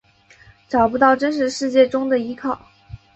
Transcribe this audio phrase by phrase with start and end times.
[0.67, 2.59] 找不到真实世界中的依靠